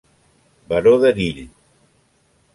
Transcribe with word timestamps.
Baró 0.71 0.93
d'Erill. 1.03 1.45